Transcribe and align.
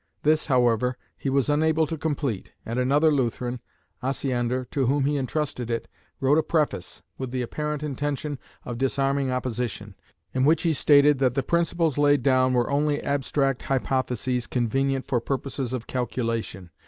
This, 0.23 0.47
however, 0.47 0.97
he 1.15 1.29
was 1.29 1.47
unable 1.47 1.85
to 1.85 1.95
complete 1.95 2.53
and 2.65 2.79
another 2.79 3.11
Lutheran, 3.11 3.61
Osiander, 4.01 4.65
to 4.71 4.87
whom 4.87 5.03
he 5.05 5.15
entrusted 5.15 5.69
it, 5.69 5.87
wrote 6.19 6.39
a 6.39 6.41
preface, 6.41 7.03
with 7.19 7.29
the 7.29 7.43
apparent 7.43 7.83
intention 7.83 8.39
of 8.65 8.79
disarming 8.79 9.29
opposition, 9.29 9.93
in 10.33 10.43
which 10.43 10.63
he 10.63 10.73
stated 10.73 11.19
that 11.19 11.35
the 11.35 11.43
principles 11.43 11.99
laid 11.99 12.23
down 12.23 12.53
were 12.53 12.71
only 12.71 12.99
abstract 13.03 13.61
hypotheses 13.61 14.47
convenient 14.47 15.05
for 15.05 15.21
purposes 15.21 15.71
of 15.71 15.85
calculation. 15.85 16.71